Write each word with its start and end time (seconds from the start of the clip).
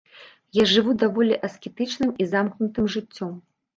Я 0.57 0.63
жыву 0.71 0.95
даволі 1.03 1.37
аскетычным 1.49 2.17
і 2.25 2.27
замкнутым 2.33 2.85
жыццём. 2.95 3.37